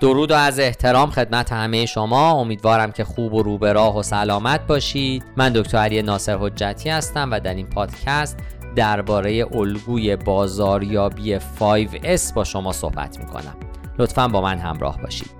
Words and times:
درود 0.00 0.30
و 0.30 0.34
از 0.34 0.58
احترام 0.58 1.10
خدمت 1.10 1.52
همه 1.52 1.86
شما. 1.86 2.30
امیدوارم 2.30 2.92
که 2.92 3.04
خوب 3.04 3.34
و 3.34 3.42
روبه 3.42 3.72
راه 3.72 3.98
و 3.98 4.02
سلامت 4.02 4.66
باشید. 4.66 5.24
من 5.36 5.52
دکتر 5.52 5.78
علی 5.78 6.02
ناصر 6.02 6.36
حجتی 6.40 6.90
هستم 6.90 7.30
و 7.30 7.40
در 7.40 7.54
این 7.54 7.66
پادکست 7.66 8.38
درباره 8.76 9.46
الگوی 9.52 10.16
بازاریابی 10.16 11.38
5S 11.38 12.32
با 12.34 12.44
شما 12.44 12.72
صحبت 12.72 13.18
می‌کنم. 13.18 13.56
لطفا 13.98 14.28
با 14.28 14.40
من 14.40 14.58
همراه 14.58 15.02
باشید. 15.02 15.39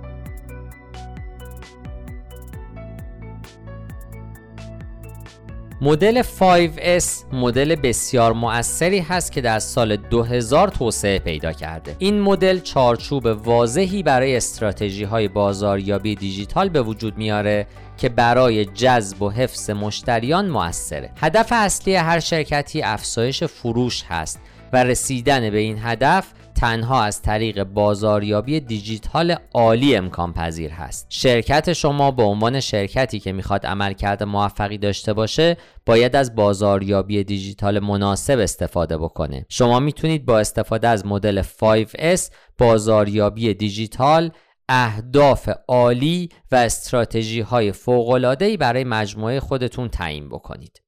مدل 5.83 6.23
5S 6.23 7.05
مدل 7.33 7.75
بسیار 7.75 8.33
مؤثری 8.33 8.99
هست 8.99 9.33
که 9.33 9.41
در 9.41 9.59
سال 9.59 9.97
2000 9.97 10.69
توسعه 10.69 11.19
پیدا 11.19 11.53
کرده. 11.53 11.97
این 11.99 12.21
مدل 12.21 12.59
چارچوب 12.59 13.27
واضحی 13.27 14.03
برای 14.03 14.37
استراتژی 14.37 15.05
های 15.05 15.29
بازاریابی 15.29 16.15
دیجیتال 16.15 16.69
به 16.69 16.83
وجود 16.83 17.19
میاره 17.19 17.67
که 17.97 18.09
برای 18.09 18.65
جذب 18.65 19.23
و 19.23 19.31
حفظ 19.31 19.71
مشتریان 19.71 20.49
موثره. 20.49 21.11
هدف 21.17 21.49
اصلی 21.53 21.95
هر 21.95 22.21
شرکتی 22.21 22.83
افزایش 22.83 23.45
فروش 23.45 24.05
هست 24.09 24.41
و 24.73 24.85
رسیدن 24.85 25.51
به 25.51 25.59
این 25.59 25.79
هدف 25.83 26.27
تنها 26.61 27.03
از 27.03 27.23
طریق 27.23 27.65
بازاریابی 27.65 28.61
دیجیتال 28.61 29.35
عالی 29.55 29.97
امکان 29.97 30.33
پذیر 30.33 30.71
هست. 30.71 31.07
شرکت 31.09 31.73
شما 31.73 32.11
به 32.11 32.23
عنوان 32.23 32.61
شرکتی 32.61 33.21
که 33.21 33.33
می‌خواد 33.33 33.67
عملکرد 33.67 34.23
موفقی 34.23 34.79
داشته 34.79 35.13
باشه 35.13 35.57
باید 35.87 36.17
از 36.17 36.35
بازاریابی 36.35 37.25
دیجیتال 37.25 37.79
مناسب 37.79 38.39
استفاده 38.39 38.99
بکنه. 38.99 39.47
شما 39.49 39.81
می‌تونید 39.81 40.27
با 40.27 40.39
استفاده 40.39 40.89
از 40.89 41.07
مدل 41.07 41.43
5S 41.43 42.21
بازاریابی 42.59 43.55
دیجیتال 43.55 44.31
اهداف 44.69 45.49
عالی 45.69 46.29
و 46.53 46.57
استراتژی 46.57 47.41
های 47.41 47.73
فوق 47.73 48.37
برای 48.57 48.85
مجموعه 48.85 49.41
خودتون 49.41 49.89
تعیین 49.89 50.29
بکنید. 50.29 50.83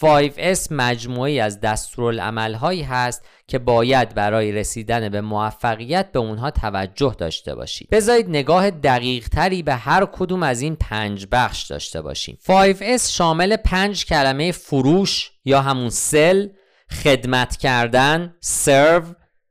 5S 0.00 0.66
مجموعی 0.70 1.40
از 1.40 1.60
دستورالعمل 1.60 2.54
هایی 2.54 2.82
هست 2.82 3.24
که 3.46 3.58
باید 3.58 4.14
برای 4.14 4.52
رسیدن 4.52 5.08
به 5.08 5.20
موفقیت 5.20 6.12
به 6.12 6.18
اونها 6.18 6.50
توجه 6.50 7.14
داشته 7.18 7.54
باشید. 7.54 7.88
بذارید 7.90 8.28
نگاه 8.28 8.70
دقیق 8.70 9.28
تری 9.28 9.62
به 9.62 9.74
هر 9.74 10.06
کدوم 10.12 10.42
از 10.42 10.60
این 10.60 10.76
پنج 10.76 11.26
بخش 11.32 11.62
داشته 11.62 12.02
باشیم. 12.02 12.38
5S 12.48 13.10
شامل 13.10 13.56
پنج 13.56 14.06
کلمه 14.06 14.52
فروش 14.52 15.30
یا 15.44 15.62
همون 15.62 15.90
سل، 15.90 16.48
خدمت 17.04 17.56
کردن، 17.56 18.34
سرو، 18.40 19.02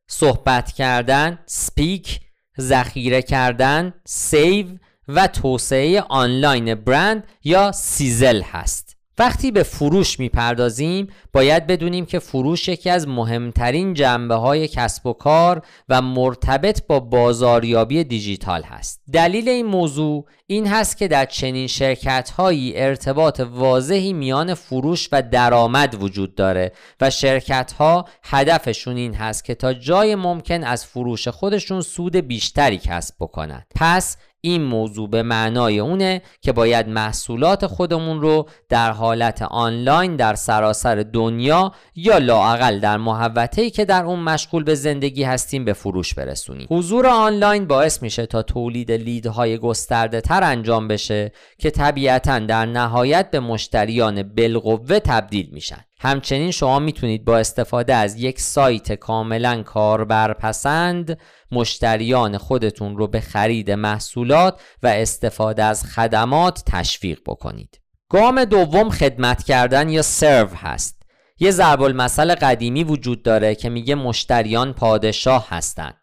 صحبت 0.08 0.72
کردن، 0.72 1.40
speak، 1.46 2.20
ذخیره 2.60 3.22
کردن، 3.22 3.94
save 4.06 4.68
و 5.08 5.28
توسعه 5.28 6.02
آنلاین 6.02 6.76
برند 6.76 7.28
یا 7.44 7.72
sizzle 7.72 8.42
هست. 8.42 8.91
وقتی 9.22 9.52
به 9.52 9.64
فروش 9.64 10.20
می‌پردازیم 10.20 11.08
باید 11.34 11.68
بدونیم 11.68 12.06
که 12.06 12.20
فروش 12.20 12.68
یکی 12.68 12.90
از 12.90 13.08
مهمترین 13.08 13.94
جنبه 13.94 14.36
های 14.36 14.68
کسب 14.68 15.06
و 15.06 15.14
کار 15.14 15.62
و 15.90 16.02
مرتبط 16.02 16.88
با 16.88 17.00
بازاریابی 17.00 18.04
دیجیتال 18.04 18.64
هست. 18.64 19.02
دلیل 19.14 19.50
این 19.50 19.66
موضوع 19.66 20.26
این 20.48 20.68
هست 20.68 20.98
که 20.98 21.08
در 21.08 21.26
چنین 21.26 21.68
شرکت 21.68 22.30
هایی 22.30 22.74
ارتباط 22.76 23.40
واضحی 23.40 24.14
میان 24.14 24.54
فروش 24.54 25.10
و 25.12 25.22
درآمد 25.22 26.04
وجود 26.04 26.36
داره 26.36 26.72
و 27.02 27.10
شرکت 27.10 27.72
ها 27.72 28.06
هدفشون 28.24 28.98
این 28.98 29.14
هست 29.14 29.46
که 29.46 29.56
تا 29.56 29.74
جای 29.74 30.16
ممکن 30.16 30.64
از 30.64 30.86
فروش 30.86 31.28
خودشون 31.28 31.82
سود 31.82 32.16
بیشتری 32.16 32.78
کسب 32.78 33.16
بکنند 33.20 33.66
پس 33.76 34.18
این 34.42 34.64
موضوع 34.64 35.10
به 35.10 35.24
معنای 35.24 35.80
اونه 35.80 36.22
که 36.42 36.52
باید 36.52 36.88
محصولات 36.88 37.68
خودمون 37.68 38.22
رو 38.22 38.50
در 38.70 38.92
حالت 38.92 39.42
آنلاین 39.42 40.16
در 40.16 40.36
سراسر 40.36 40.96
دنیا 40.96 41.72
یا 41.96 42.18
لاعقل 42.18 42.80
در 42.80 42.98
محوطه‌ای 42.98 43.70
که 43.70 43.86
در 43.86 44.06
اون 44.06 44.20
مشغول 44.20 44.64
به 44.64 44.76
زندگی 44.76 45.24
هستیم 45.24 45.66
به 45.66 45.74
فروش 45.74 46.14
برسونیم. 46.14 46.68
حضور 46.70 47.08
آنلاین 47.08 47.68
باعث 47.68 48.02
میشه 48.02 48.26
تا 48.26 48.42
تولید 48.42 48.92
لیدهای 48.92 49.58
گسترده 49.58 50.22
تر 50.22 50.44
انجام 50.44 50.88
بشه 50.88 51.32
که 51.58 51.72
طبیعتا 51.72 52.40
در 52.40 52.66
نهایت 52.66 53.32
به 53.32 53.40
مشتریان 53.40 54.24
بالقوه 54.24 55.00
تبدیل 55.00 55.50
میشن. 55.52 55.86
همچنین 56.04 56.52
شما 56.52 56.80
می‌تونید 56.80 57.26
با 57.26 57.38
استفاده 57.38 57.96
از 57.96 58.16
یک 58.16 58.40
سایت 58.42 58.94
کاملا 58.94 59.64
کاربرپسند 59.64 61.20
مشتریان 61.52 62.38
خودتون 62.38 62.98
رو 62.98 63.08
به 63.08 63.20
خرید 63.22 63.72
محصولات 63.72 64.62
و 64.84 64.88
استفاده 64.88 65.64
از 65.64 65.84
خدمات 65.86 66.64
تشویق 66.66 67.20
بکنید. 67.26 67.80
گام 68.10 68.46
دوم 68.46 68.90
خدمت 68.90 69.44
کردن 69.44 69.90
یا 69.90 70.02
سرو 70.02 70.50
هست. 70.56 71.02
یه 71.40 71.52
ضرب 71.52 71.82
المثل 71.82 72.36
قدیمی 72.36 72.84
وجود 72.84 73.24
داره 73.24 73.56
که 73.56 73.70
میگه 73.70 73.96
مشتریان 73.96 74.74
پادشاه 74.74 75.48
هستند. 75.50 76.01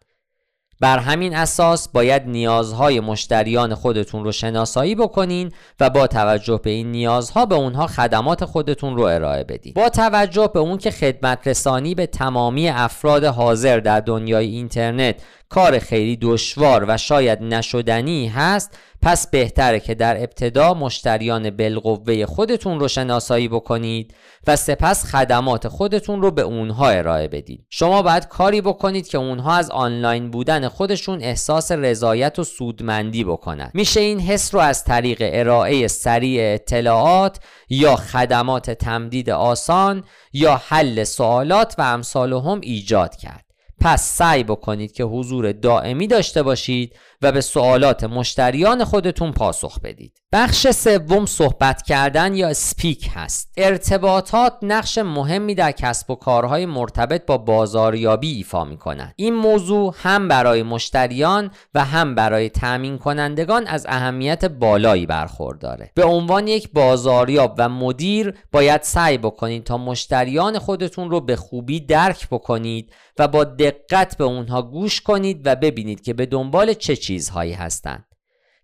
بر 0.81 0.99
همین 0.99 1.35
اساس 1.35 1.89
باید 1.89 2.27
نیازهای 2.27 2.99
مشتریان 2.99 3.75
خودتون 3.75 4.23
رو 4.23 4.31
شناسایی 4.31 4.95
بکنین 4.95 5.51
و 5.79 5.89
با 5.89 6.07
توجه 6.07 6.59
به 6.63 6.69
این 6.69 6.91
نیازها 6.91 7.45
به 7.45 7.55
اونها 7.55 7.87
خدمات 7.87 8.45
خودتون 8.45 8.95
رو 8.95 9.03
ارائه 9.03 9.43
بدین. 9.43 9.73
با 9.73 9.89
توجه 9.89 10.49
به 10.53 10.59
اون 10.59 10.77
که 10.77 10.91
خدمت 10.91 11.47
رسانی 11.47 11.95
به 11.95 12.05
تمامی 12.05 12.69
افراد 12.69 13.23
حاضر 13.23 13.79
در 13.79 13.99
دنیای 13.99 14.47
اینترنت 14.47 15.15
کار 15.49 15.79
خیلی 15.79 16.17
دشوار 16.21 16.85
و 16.87 16.97
شاید 16.97 17.41
نشدنی 17.41 18.27
هست 18.27 18.77
پس 19.01 19.27
بهتره 19.27 19.79
که 19.79 19.95
در 19.95 20.17
ابتدا 20.17 20.73
مشتریان 20.73 21.49
بالقوه 21.49 22.25
خودتون 22.25 22.79
رو 22.79 22.87
شناسایی 22.87 23.47
بکنید 23.47 24.13
و 24.47 24.55
سپس 24.55 25.05
خدمات 25.05 25.67
خودتون 25.67 26.21
رو 26.21 26.31
به 26.31 26.41
اونها 26.41 26.89
ارائه 26.89 27.27
بدید. 27.27 27.65
شما 27.69 28.01
باید 28.01 28.27
کاری 28.27 28.61
بکنید 28.61 29.07
که 29.07 29.17
اونها 29.17 29.55
از 29.55 29.71
آنلاین 29.71 30.31
بودن 30.31 30.67
خودشون 30.67 31.21
احساس 31.21 31.71
رضایت 31.71 32.39
و 32.39 32.43
سودمندی 32.43 33.23
بکنند 33.23 33.71
میشه 33.73 33.99
این 33.99 34.19
حس 34.19 34.53
رو 34.53 34.59
از 34.59 34.83
طریق 34.83 35.17
ارائه 35.21 35.87
سریع 35.87 36.53
اطلاعات 36.53 37.39
یا 37.69 37.95
خدمات 37.95 38.71
تمدید 38.71 39.29
آسان 39.29 40.03
یا 40.33 40.61
حل 40.67 41.03
سوالات 41.03 41.75
و 41.77 41.81
امثال 41.81 42.33
هم 42.33 42.59
ایجاد 42.63 43.15
کرد. 43.15 43.48
پس 43.81 44.03
سعی 44.03 44.43
بکنید 44.43 44.91
که 44.91 45.03
حضور 45.03 45.51
دائمی 45.51 46.07
داشته 46.07 46.43
باشید. 46.43 46.95
و 47.21 47.31
به 47.31 47.41
سوالات 47.41 48.03
مشتریان 48.03 48.83
خودتون 48.83 49.31
پاسخ 49.31 49.79
بدید. 49.79 50.21
بخش 50.31 50.67
سوم 50.67 51.25
صحبت 51.25 51.81
کردن 51.81 52.35
یا 52.35 52.53
سپیک 52.53 53.09
هست. 53.13 53.51
ارتباطات 53.57 54.53
نقش 54.61 54.97
مهمی 54.97 55.55
در 55.55 55.71
کسب 55.71 56.11
و 56.11 56.15
کارهای 56.15 56.65
مرتبط 56.65 57.25
با 57.25 57.37
بازاریابی 57.37 58.31
ایفا 58.31 58.63
می 58.63 58.77
کنند. 58.77 59.13
این 59.15 59.35
موضوع 59.35 59.95
هم 59.97 60.27
برای 60.27 60.63
مشتریان 60.63 61.51
و 61.73 61.85
هم 61.85 62.15
برای 62.15 62.49
تأمین 62.49 62.97
کنندگان 62.97 63.67
از 63.67 63.85
اهمیت 63.89 64.45
بالایی 64.45 65.05
برخورداره. 65.05 65.91
به 65.95 66.03
عنوان 66.03 66.47
یک 66.47 66.71
بازاریاب 66.73 67.55
و 67.57 67.69
مدیر 67.69 68.33
باید 68.51 68.81
سعی 68.81 69.17
بکنید 69.17 69.63
تا 69.63 69.77
مشتریان 69.77 70.59
خودتون 70.59 71.09
رو 71.09 71.21
به 71.21 71.35
خوبی 71.35 71.79
درک 71.79 72.27
بکنید 72.31 72.93
و 73.19 73.27
با 73.27 73.43
دقت 73.43 74.17
به 74.17 74.23
اونها 74.23 74.61
گوش 74.61 75.01
کنید 75.01 75.41
و 75.45 75.55
ببینید 75.55 76.01
که 76.01 76.13
به 76.13 76.25
دنبال 76.25 76.73
چه 76.73 76.95
چیزهایی 77.09 77.53
هستند. 77.53 78.05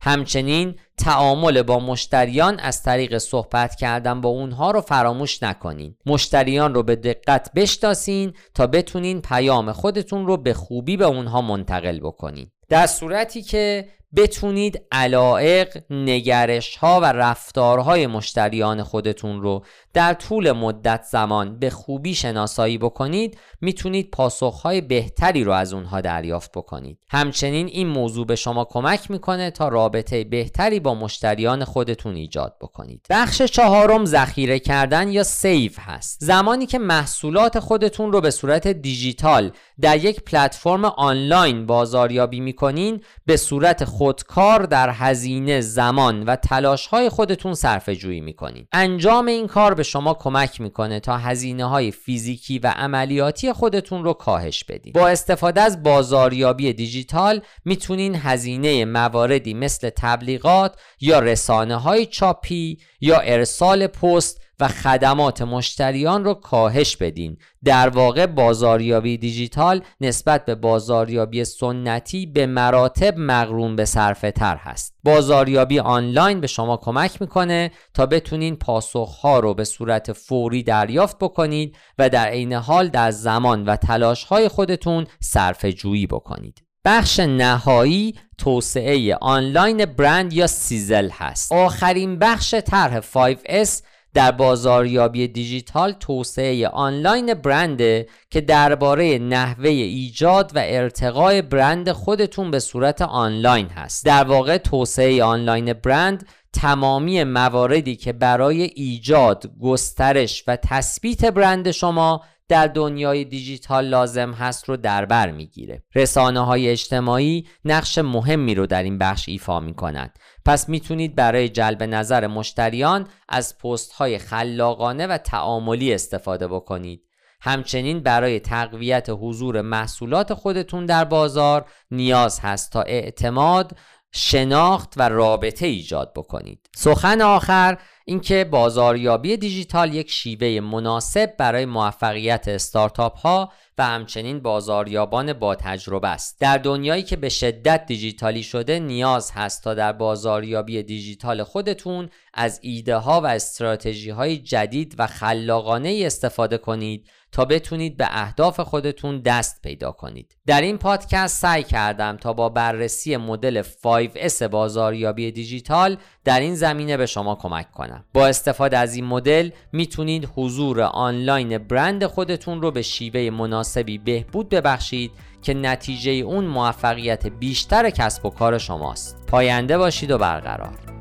همچنین 0.02 0.76
تعامل 0.98 1.62
با 1.62 1.80
مشتریان 1.80 2.60
از 2.60 2.84
طریق 2.84 3.18
صحبت 3.18 3.76
کردن 3.76 4.22
با 4.22 4.30
اونها 4.30 4.72
رو 4.72 4.82
فراموش 4.82 5.44
نکنین 5.44 5.96
مشتریان 6.06 6.74
رو 6.74 6.84
به 6.84 6.96
دقت 6.96 7.52
بشناسین 7.56 8.34
تا 8.54 8.68
بتونین 8.68 9.22
پیام 9.22 9.72
خودتون 9.72 10.28
رو 10.28 10.38
به 10.38 10.54
خوبی 10.54 10.98
به 10.98 11.06
اونها 11.06 11.42
منتقل 11.42 12.00
بکنین 12.00 12.52
در 12.70 12.88
صورتی 12.88 13.42
که 13.42 13.88
بتونید 14.16 14.82
علائق، 14.92 15.78
نگرش 15.90 16.76
ها 16.76 17.00
و 17.00 17.06
رفتارهای 17.06 18.08
مشتریان 18.08 18.84
خودتون 18.84 19.42
رو 19.42 19.64
در 19.94 20.14
طول 20.14 20.52
مدت 20.52 21.04
زمان 21.04 21.60
به 21.60 21.70
خوبی 21.70 22.16
شناسایی 22.16 22.78
بکنید 22.78 23.38
می‌تونید 23.62 24.12
پاسخهای 24.12 24.82
بهتری 24.82 25.44
رو 25.44 25.52
از 25.52 25.74
اونها 25.74 26.02
دریافت 26.02 26.52
بکنید. 26.52 27.00
همچنین 27.10 27.68
این 27.68 27.88
موضوع 27.88 28.26
به 28.26 28.36
شما 28.36 28.66
کمک 28.66 29.12
می‌کنه 29.12 29.52
تا 29.52 29.68
رابطه 29.68 30.24
بهتری 30.24 30.80
با 30.80 30.96
مشتریان 30.96 31.64
خودتون 31.64 32.16
ایجاد 32.16 32.56
بکنید. 32.62 33.06
بخش 33.10 33.42
چهارم 33.42 34.06
ذخیره 34.06 34.60
کردن 34.60 35.08
یا 35.08 35.24
سیف 35.24 35.80
هست. 35.80 36.18
زمانی 36.22 36.66
که 36.66 36.80
محصولات 36.80 37.60
خودتون 37.60 38.12
رو 38.12 38.22
به 38.22 38.32
صورت 38.32 38.68
دیجیتال 38.68 39.52
در 39.82 40.06
یک 40.06 40.22
پلتفرم 40.22 40.86
آنلاین 40.86 41.66
بازاریابی 41.66 42.40
می‌کنین 42.40 43.02
به 43.26 43.38
صورت 43.38 43.86
خود 43.86 44.05
خودکار 44.06 44.64
در 44.64 44.90
هزینه 44.90 45.62
زمان 45.62 46.24
و 46.24 46.36
تلاش 46.36 46.88
های 46.88 47.10
خودتون 47.10 47.54
صرفه 47.54 47.96
جویی 47.96 48.22
می‌کنید 48.22 48.68
انجام 48.72 49.26
این 49.26 49.48
کار 49.48 49.74
به 49.74 49.84
شما 49.84 50.14
کمک 50.14 50.62
می‌کنه 50.62 51.00
تا 51.00 51.18
هزینه 51.18 51.66
های 51.66 51.92
فیزیکی 51.92 52.60
و 52.60 52.68
عملیاتی 52.68 53.54
خودتون 53.54 54.04
رو 54.04 54.14
کاهش 54.14 54.64
بدید 54.64 54.94
با 54.94 55.08
استفاده 55.08 55.62
از 55.62 55.84
بازاریابی 55.84 56.74
دیجیتال 56.74 57.42
می‌تونین 57.66 58.16
هزینه 58.16 58.86
مواردی 58.86 59.54
مثل 59.54 59.90
تبلیغات 59.90 60.76
یا 61.02 61.20
رسانه 61.20 61.76
های 61.76 62.06
چاپی 62.06 62.78
یا 63.02 63.20
ارسال 63.20 63.88
پست 63.88 64.45
و 64.60 64.68
خدمات 64.68 65.42
مشتریان 65.42 66.26
رو 66.26 66.34
کاهش 66.34 66.98
بدین. 66.98 67.38
در 67.64 67.90
واقع 67.90 68.26
بازاریابی 68.26 69.18
دیجیتال 69.18 69.82
نسبت 70.02 70.46
به 70.46 70.56
بازاریابی 70.56 71.46
سنتی 71.46 72.26
به 72.26 72.46
مراتب 72.46 73.18
مغروم 73.18 73.76
به 73.76 73.86
صرفه 73.86 74.32
تر 74.32 74.56
هست. 74.56 74.96
بازاریابی 75.04 75.80
آنلاین 75.80 76.42
به 76.42 76.48
شما 76.48 76.78
کمک 76.78 77.22
می‌کنه 77.22 77.72
تا 77.94 78.06
بتونین 78.06 78.56
پاسخها 78.56 79.40
رو 79.40 79.54
به 79.54 79.64
صورت 79.64 80.14
فوری 80.14 80.64
دریافت 80.64 81.18
بکنید 81.20 81.78
و 81.98 82.10
در 82.10 82.28
عین 82.28 82.54
حال 82.54 82.88
در 82.88 83.12
زمان 83.12 83.66
و 83.66 83.76
تلاش 83.76 84.24
های 84.24 84.48
خودتون 84.48 85.08
صرفه 85.20 85.74
جویی 85.74 86.08
بکنید. 86.08 86.62
بخش 86.86 87.20
نهایی 87.20 88.16
توسعه 88.38 89.16
آنلاین 89.16 89.86
برند 89.86 90.34
یا 90.34 90.48
سیزل 90.48 91.10
هست. 91.10 91.52
آخرین 91.52 92.20
بخش 92.20 92.56
طرح 92.56 93.00
5S 93.00 93.82
در 94.16 94.32
بازاریابی 94.32 95.28
دیجیتال 95.28 95.92
توسعه 95.92 96.68
آنلاین 96.68 97.34
برنده 97.34 98.08
که 98.30 98.42
درباره 98.42 99.18
نحوه 99.18 99.70
ایجاد 99.70 100.52
و 100.56 100.60
ارتقای 100.64 101.42
برند 101.42 101.92
خودتون 101.92 102.52
به 102.52 102.60
صورت 102.60 103.02
آنلاین 103.02 103.68
هست. 103.68 104.06
در 104.06 104.24
واقع 104.24 104.58
توسعه 104.58 105.24
آنلاین 105.24 105.74
برند 105.74 106.28
تمامی 106.56 107.24
مواردی 107.24 107.96
که 107.96 108.14
برای 108.14 108.62
ایجاد، 108.62 109.52
گسترش 109.62 110.44
و 110.48 110.56
تثبیت 110.56 111.26
برند 111.26 111.72
شما 111.72 112.24
در 112.48 112.68
دنیای 112.68 113.24
دیجیتال 113.26 113.86
لازم 113.86 114.32
هست 114.32 114.70
رو 114.70 114.78
در 114.78 115.06
بر 115.06 115.32
می‌گیره. 115.32 115.84
رسانه 115.96 116.40
های 116.40 116.70
اجتماعی 116.70 117.48
نقش 117.66 117.98
مهمی 117.98 118.56
رو 118.56 118.68
در 118.68 118.84
این 118.84 118.98
بخش 118.98 119.30
ایفا 119.30 119.60
می 119.60 119.74
کنند. 119.74 120.20
پس 120.46 120.70
می‌تونید 120.70 121.16
برای 121.16 121.50
جلب 121.50 121.84
نظر 121.84 122.28
مشتریان 122.28 123.08
از 123.30 123.58
پست 123.58 123.92
های 123.92 124.18
خلاقانه 124.18 125.08
و 125.08 125.18
تعاملی 125.18 125.94
استفاده 125.94 126.48
بکنید. 126.48 127.02
همچنین 127.42 128.00
برای 128.00 128.40
تقویت 128.40 129.08
حضور 129.10 129.62
محصولات 129.62 130.34
خودتون 130.34 130.86
در 130.86 131.04
بازار 131.04 131.66
نیاز 131.92 132.40
هست 132.40 132.72
تا 132.72 132.82
اعتماد 132.82 133.72
شناخت 134.18 134.94
و 134.98 135.10
رابطه 135.10 135.66
ایجاد 135.66 136.14
بکنید. 136.16 136.70
سخن 136.76 137.22
آخر 137.22 137.78
اینکه 138.06 138.44
بازاریابی 138.44 139.38
دیجیتال 139.38 139.94
یک 139.94 140.12
شیوه 140.12 140.60
مناسب 140.60 141.38
برای 141.38 141.66
موفقیت 141.66 142.48
استارتاپ 142.48 143.18
ها 143.18 143.52
و 143.78 143.86
همچنین 143.86 144.40
بازاریابان 144.40 145.34
با 145.34 145.56
تجربه 145.56 146.08
است. 146.08 146.40
در 146.40 146.58
دنیایی 146.58 147.04
که 147.04 147.16
به 147.16 147.30
شدت 147.30 147.86
دیجیتالی 147.86 148.44
شده 148.44 148.80
نیاز 148.80 149.32
هست 149.32 149.64
تا 149.64 149.74
در 149.74 149.94
بازاریابی 149.94 150.84
دیجیتال 150.84 151.44
خودتون 151.44 152.10
از 152.34 152.60
ایده 152.64 152.96
ها 152.96 153.22
و 153.22 153.26
استراتژی 153.26 154.10
های 154.10 154.38
جدید 154.38 154.96
و 154.98 155.08
خلاقانه 155.08 156.02
استفاده 156.06 156.58
کنید 156.58 157.08
تا 157.36 157.46
بتونید 157.46 157.98
به 157.98 158.08
اهداف 158.10 158.60
خودتون 158.60 159.20
دست 159.20 159.62
پیدا 159.62 159.92
کنید. 159.92 160.38
در 160.46 160.62
این 160.62 160.78
پادکست 160.78 161.42
سعی 161.42 161.64
کردم 161.64 162.18
تا 162.18 162.34
با 162.34 162.50
بررسی 162.50 163.18
مدل 163.18 163.62
5S 163.62 164.42
بازاریابی 164.42 165.32
دیجیتال 165.32 165.98
در 166.24 166.40
این 166.40 166.56
زمینه 166.56 166.98
به 166.98 167.06
شما 167.06 167.36
کمک 167.36 167.72
کنم. 167.72 168.06
با 168.14 168.28
استفاده 168.28 168.78
از 168.78 168.96
این 168.96 169.06
مدل 169.06 169.50
می‌تونید 169.72 170.30
حضور 170.36 170.82
آنلاین 170.82 171.58
برند 171.58 172.06
خودتون 172.06 172.62
رو 172.62 172.72
به 172.72 172.82
شیوه 172.82 173.30
مناسبی 173.30 173.98
بهبود 173.98 174.50
ببخشید 174.50 175.12
که 175.42 175.54
نتیجه 175.54 176.12
اون 176.12 176.46
موفقیت 176.46 177.28
بیشتر 177.28 177.90
کسب 177.90 178.26
و 178.26 178.30
کار 178.30 178.58
شماست. 178.58 179.26
پاینده 179.28 179.78
باشید 179.78 180.12
و 180.12 180.18
برقرار. 180.18 180.95